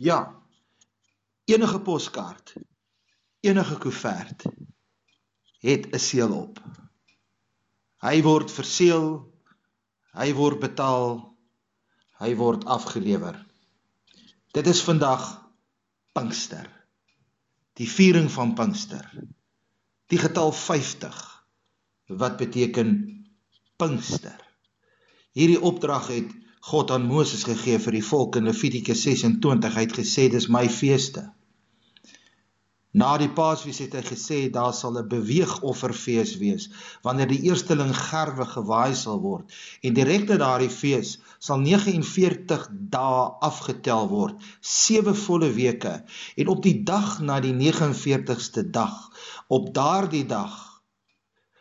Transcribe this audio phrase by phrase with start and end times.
[0.00, 0.42] Ja.
[1.44, 2.54] Enige poskaart,
[3.40, 4.44] enige koevert
[5.60, 6.60] het 'n seël op.
[8.00, 9.10] Hy word verseël,
[10.16, 11.36] hy word betaal,
[12.16, 13.36] hy word afgelewer.
[14.56, 15.50] Dit is vandag
[16.12, 16.86] Pinkster.
[17.72, 19.04] Die viering van Pinkster.
[20.06, 21.44] Die getal 50
[22.06, 22.96] wat beteken
[23.76, 24.40] Pinkster.
[25.32, 29.76] Hierdie opdrag het God aan Moses gegee vir die volk in Levitikus 26.
[29.76, 31.22] Hy het gesê dis my feeste.
[32.92, 36.66] Na die Paasfees het hy gesê daar sal 'n beweegofferfees wees
[37.06, 39.54] wanneer die eersteling gerwe gewaai sal word
[39.86, 45.94] en direk na daardie fees sal 49 dae afgetel word, 7 volle weke
[46.36, 48.96] en op die dag na die 49ste dag,
[49.48, 50.82] op daardie dag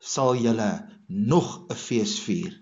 [0.00, 0.72] sal julle
[1.06, 2.58] nog 'n fees vier.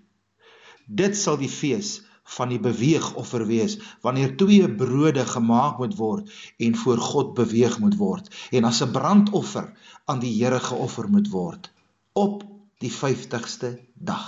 [0.89, 6.77] Dit sal die fees van die beweegoffer wees wanneer twee brode gemaak moet word en
[6.77, 9.73] voor God beweeg moet word en as 'n brandoffer
[10.05, 11.71] aan die Here geoffer moet word
[12.13, 12.45] op
[12.79, 14.27] die 50ste dag.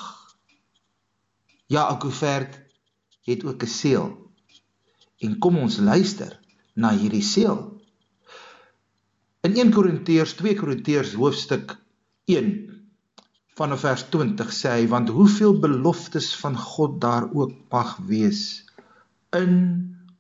[1.67, 2.59] Ja, Akuvert
[3.23, 4.09] het ook 'n seël.
[5.19, 6.41] En kom ons luister
[6.75, 7.81] na hierdie seël.
[9.41, 11.77] In 1 Korintiërs 2 Korintiërs hoofstuk
[12.25, 12.80] 1
[13.61, 18.65] vanaf vers 20 sê hy want hoeveel beloftes van God daar ook mag wees
[19.37, 19.57] in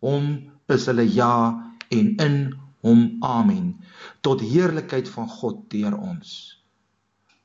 [0.04, 0.26] hom
[0.68, 1.36] is hulle ja
[1.88, 2.36] en in
[2.84, 3.70] hom amen
[4.26, 6.32] tot heerlikheid van God deur ons.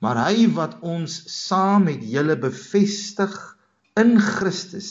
[0.03, 3.33] Maar hy wat ons saam met julle bevestig
[3.99, 4.89] in Christus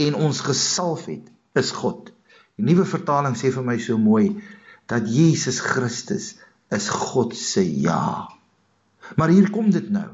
[0.00, 1.28] en ons gesalf het
[1.60, 2.08] is God.
[2.56, 4.40] Die nuwe vertaling sê vir my so mooi
[4.88, 6.32] dat Jesus Christus
[6.72, 8.30] is God se ja.
[9.20, 10.08] Maar hier kom dit nou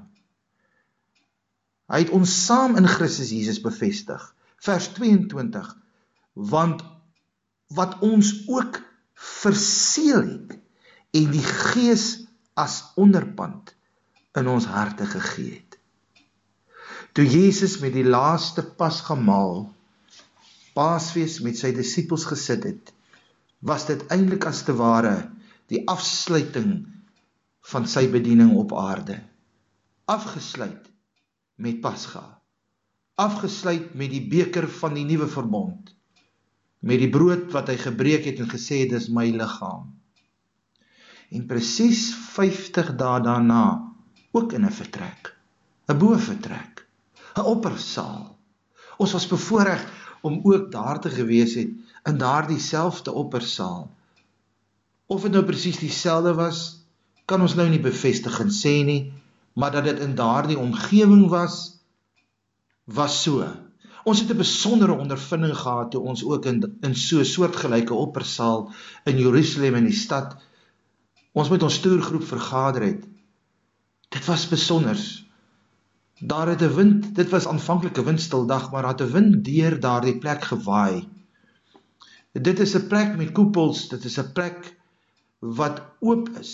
[1.93, 4.23] Hy het ons saam in Christus Jesus bevestig.
[4.63, 5.75] Vers 22
[6.37, 6.83] want
[7.73, 8.81] wat ons ook
[9.17, 10.57] verseël het
[11.17, 13.73] en die Gees as onderpand
[14.37, 15.79] in ons harte gegee het.
[17.17, 19.65] Toe Jesus met die laaste Pasgamaal
[20.77, 22.91] Paasfees met sy disippels gesit het,
[23.65, 25.15] was dit eintlik as te ware
[25.73, 26.83] die afsluiting
[27.73, 29.17] van sy bediening op aarde.
[30.05, 30.85] Afgesluit
[31.57, 32.25] met Pasga.
[33.17, 35.95] Afgesluit met die beker van die nuwe verbond.
[36.85, 39.89] Met die brood wat hy gebreek het en gesê het dis my liggaam.
[41.33, 43.65] En presies 50 dae daarna
[44.37, 45.33] ook in 'n vertrek,
[45.89, 46.87] 'n boefretrek,
[47.37, 48.39] 'n oppersaal.
[48.99, 49.83] Ons was bevoorreg
[50.23, 51.71] om ook daar te gewees het
[52.05, 53.91] in daardie selfde oppersaal.
[55.07, 56.87] Of dit nou presies dieselfde was,
[57.25, 59.13] kan ons nou nie bevestig en sê nie,
[59.57, 61.81] maar dat dit in daardie omgewing was
[62.85, 63.47] was so.
[64.05, 68.73] Ons het 'n besondere ondervinding gehad toe ons ook in in so 'n soortgelyke oppersaal
[69.05, 70.37] in Jerusalem in die stad
[71.33, 73.09] ons met ons toergroep vergader het.
[74.09, 74.99] Dit was besonder.
[76.21, 79.45] Daar het 'n wind, dit was aanvanklik 'n windstil dag, maar daar het 'n wind
[79.45, 81.09] deur daardie plek gewaai.
[82.33, 84.77] Dit is 'n plek met koepels, dit is 'n plek
[85.39, 86.53] wat oop is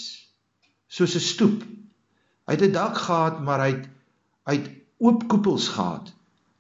[0.87, 1.63] soos 'n stoep
[2.47, 3.89] Hy het 'n dak gehad, maar hy het
[4.45, 6.13] uit oop koepels gehad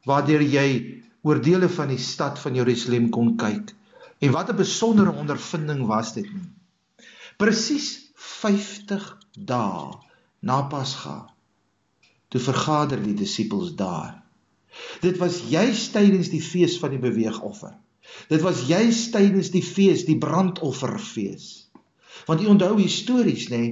[0.04, 3.75] waardeur jy oor dele van die stad van Jerusalem kon kyk.
[4.19, 6.50] En wat 'n besondere ondervinding was dit nie.
[7.37, 9.98] Presies 50 dae
[10.41, 11.32] na Pasga
[12.28, 14.22] toe vergader die disippels daar.
[15.00, 17.75] Dit was juis tydens die fees van die beweegoffer.
[18.28, 21.69] Dit was juis tydens die fees, die brandofferfees.
[22.26, 23.62] Want u onthou histories nê,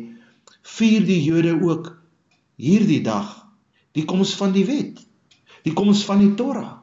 [0.77, 2.00] vier die Jode ook
[2.61, 3.37] hierdie dag
[3.97, 5.01] die koms van die wet,
[5.67, 6.79] die koms van die Torah.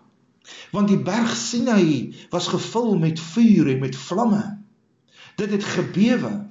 [0.71, 4.43] Want die berg Sinai was gevul met vuur en met vlamme.
[5.39, 6.47] Dit het gebewe.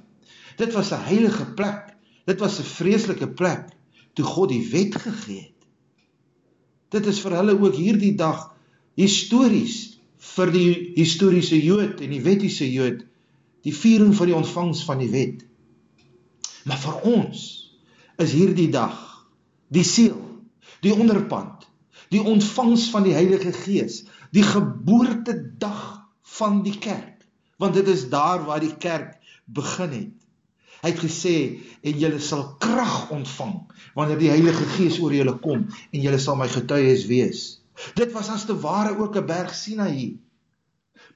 [0.57, 1.97] Dit was 'n heilige plek.
[2.25, 3.69] Dit was 'n vreeslike plek
[4.13, 5.57] toe God die wet gegee het.
[6.89, 8.53] Dit is vir hulle ook hierdie dag
[8.95, 13.03] histories vir die historiese Jood en die wettiese Jood,
[13.63, 15.45] die viering van die ontvangs van die wet.
[16.63, 17.43] Maar vir ons
[18.17, 19.16] is hierdie dag
[19.73, 20.17] die siel,
[20.83, 21.65] die onderpand,
[22.13, 25.83] die ontvangs van die Heilige Gees, die geboortedag
[26.37, 27.25] van die kerk,
[27.59, 30.13] want dit is daar waar die kerk begin het.
[30.83, 31.35] Hy het gesê
[31.81, 33.55] en julle sal krag ontvang
[33.97, 37.47] wanneer die Heilige Gees oor julle kom en julle sal my getuies wees.
[37.97, 40.17] Dit was as te ware ook 'n berg Sinaï.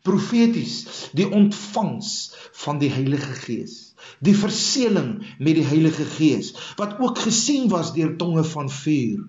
[0.02, 2.34] Profeties, die ontvangs
[2.64, 8.18] van die Heilige Gees die verseeling met die Heilige Gees wat ook gesien was deur
[8.18, 9.28] tonge van vuur.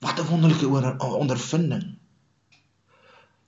[0.00, 2.00] Wat 'n wonderlike ondervinding.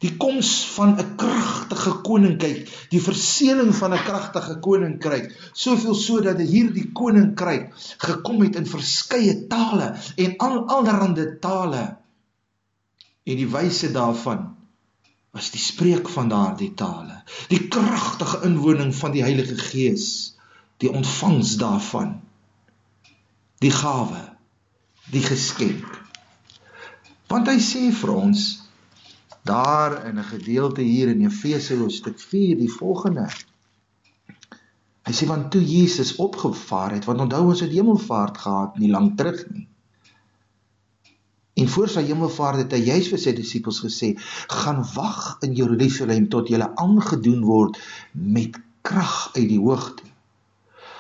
[0.03, 6.93] Die koms van 'n kragtige koninkryk, die verseëling van 'n kragtige koninkryk, soveel sodat hierdie
[6.93, 11.97] koninkryk gekom het in verskeie tale en al allerhande tale.
[13.23, 14.62] En die wyse daarvan
[15.33, 20.37] was die spreek van daardie tale, die kragtige inwoning van die Heilige Gees,
[20.85, 22.19] die ontvangs daarvan,
[23.65, 24.21] die gawe,
[25.15, 25.89] die geskenk.
[27.33, 28.45] Want hy sê vir ons
[29.49, 33.27] daar in 'n gedeelte hier in Efese hoofstuk 4 die volgende.
[35.03, 39.17] Hy sê want toe Jesus opgevaar het, want onthou ons het hemelvaart gehad nie lank
[39.17, 39.67] terug nie.
[41.55, 44.15] En voor sy hemelvaart het hy juis vir sy disippels gesê:
[44.49, 47.77] "Gaan wag in Jerusalem tot julle aangedoen word
[48.13, 50.09] met krag uit die hoogte."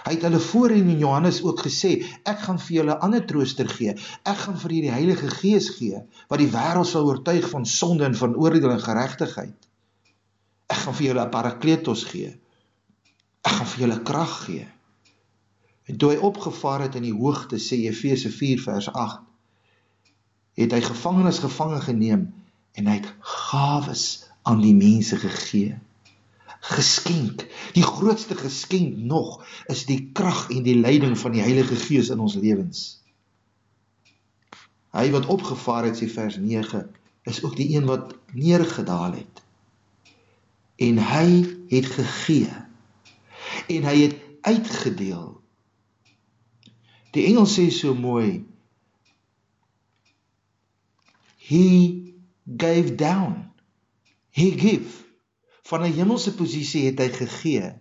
[0.03, 1.93] Hy het hulle voorheen in Johannes ook gesê,
[2.27, 3.95] ek gaan vir julle ander trooster gee.
[4.27, 8.05] Ek gaan vir julle die Heilige Gees gee wat die wêreld sal oortuig van sonde
[8.05, 9.69] en van oordeel en geregtigheid.
[10.67, 12.37] Ek gaan vir julle 'n Parakletos gee.
[13.47, 14.69] Ek gaan vir julle krag gee.
[15.87, 19.32] En toe hy opgevaar het in die hoogte sê Efese 4 vers 8
[20.59, 22.29] het hy gevangenes gevange geneem
[22.77, 24.05] en hy het gawes
[24.43, 25.79] aan die mense gegee
[26.63, 27.47] geskenk.
[27.75, 32.23] Die grootste geskenk nog is die krag en die leiding van die Heilige Gees in
[32.23, 33.03] ons lewens.
[34.93, 36.85] Hy wat opgevaar het, sê vers 9,
[37.27, 39.43] is ook die een wat neergedaal het.
[40.77, 41.27] En hy
[41.73, 42.51] het gegee.
[43.73, 44.17] En hy het
[44.47, 45.29] uitgedeel.
[47.17, 48.45] Die engel sê so mooi
[51.45, 52.15] He
[52.57, 53.51] gave down.
[54.31, 55.03] He gave
[55.63, 57.73] van 'n hemelse posisie het hy gegee.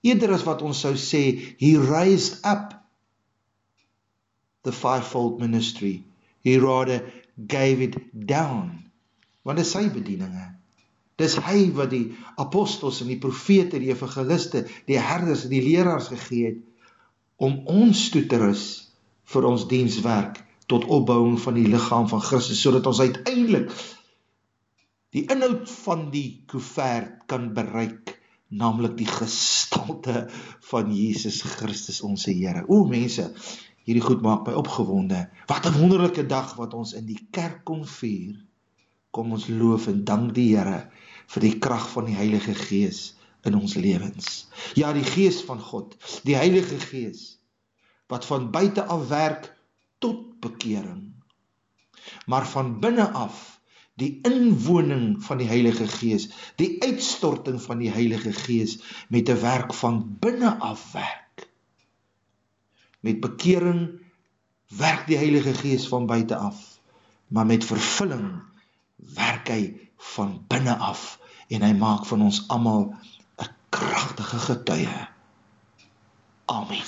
[0.00, 1.22] Eerder as wat ons sou sê
[1.58, 2.74] he raised up
[4.62, 6.04] the fivefold ministry.
[6.40, 7.02] He rather
[7.36, 8.90] gave it down.
[9.42, 10.46] Want dit is sy bedieninge.
[11.16, 16.08] Dis hy wat die apostels en die profete, die evangeliste, die herders en die leraars
[16.14, 16.62] gegee het
[17.36, 18.64] om ons toe te rus
[19.34, 23.72] vir ons dienswerk tot opbouing van die liggaam van Christus sodat ons uiteindelik
[25.14, 28.16] die inhoud van die koevert kan bereik,
[28.50, 30.24] naamlik die gestalte
[30.70, 32.64] van Jesus Christus ons Here.
[32.66, 33.28] O mense,
[33.86, 35.28] hierdie goed maak my opgewonde.
[35.46, 38.42] Wat 'n wonderlike dag wat ons in die kerk kom vier.
[39.10, 40.90] Kom ons loof en dank die Here
[41.26, 43.14] vir die krag van die Heilige Gees
[43.44, 44.46] in ons lewens.
[44.74, 45.94] Ja, die Gees van God,
[46.24, 47.38] die Heilige Gees
[48.06, 49.53] wat van buite af werk
[50.04, 51.12] tot bekering.
[52.28, 53.54] Maar van binne af
[54.00, 56.28] die inwoning van die Heilige Gees,
[56.58, 58.78] die uitstorting van die Heilige Gees
[59.08, 61.48] met 'n werk van binne af werk.
[63.00, 64.00] Met bekering
[64.68, 66.80] werk die Heilige Gees van buite af,
[67.28, 68.42] maar met vervulling
[68.96, 69.62] werk hy
[69.96, 71.18] van binne af
[71.48, 72.94] en hy maak van ons almal
[73.38, 75.08] 'n kragtige getuie.
[76.44, 76.84] Amen.